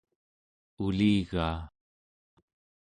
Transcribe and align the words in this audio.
uligaa 0.85 1.59